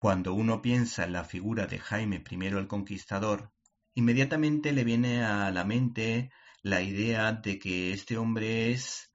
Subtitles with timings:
[0.00, 3.50] Cuando uno piensa en la figura de Jaime I el Conquistador,
[3.94, 6.30] inmediatamente le viene a la mente
[6.62, 9.12] la idea de que este hombre es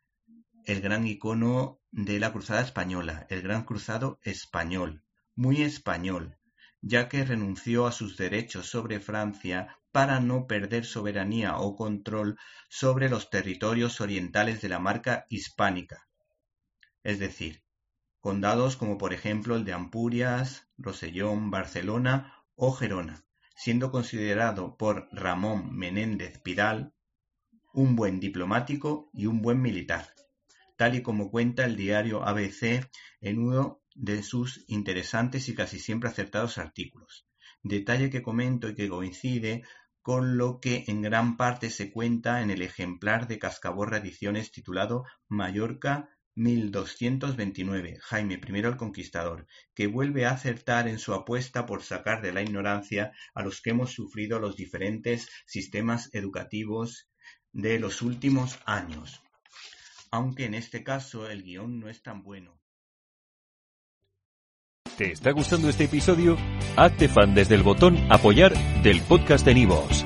[0.65, 5.05] el gran icono de la cruzada española, el gran cruzado español,
[5.36, 6.38] muy español,
[6.82, 12.38] ya que renunció a sus derechos sobre Francia para no perder soberanía o control
[12.68, 16.09] sobre los territorios orientales de la marca hispánica,
[17.04, 17.62] es decir,
[18.24, 25.76] condados como por ejemplo el de Ampurias, Rosellón, Barcelona o Gerona, siendo considerado por Ramón
[25.76, 26.94] Menéndez Pidal
[27.73, 30.14] un buen diplomático y un buen militar,
[30.78, 36.09] tal y como cuenta el diario ABC en uno de sus interesantes y casi siempre
[36.09, 37.28] acertados artículos.
[37.62, 39.64] Detalle que comento y que coincide
[40.02, 45.03] con lo que en gran parte se cuenta en el ejemplar de Cascaborra Ediciones titulado
[45.28, 52.22] Mallorca 1229, Jaime I el Conquistador, que vuelve a acertar en su apuesta por sacar
[52.22, 57.09] de la ignorancia a los que hemos sufrido los diferentes sistemas educativos
[57.52, 59.22] de los últimos años,
[60.12, 62.59] aunque en este caso el guion no es tan bueno.
[64.97, 66.38] ¿Te está gustando este episodio?
[66.75, 68.53] Hazte fan desde el botón apoyar
[68.84, 70.06] del podcast de Nivos.